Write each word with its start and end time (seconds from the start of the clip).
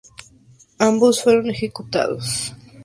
Ambos 0.79 1.21
fueron 1.21 1.51
ejecutados. 1.51 2.55